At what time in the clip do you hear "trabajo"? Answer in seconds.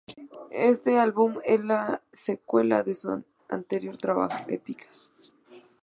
3.97-4.45